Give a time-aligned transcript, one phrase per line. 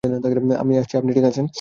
[0.57, 1.45] আমি আসছি- আপনি ঠিক আছেন?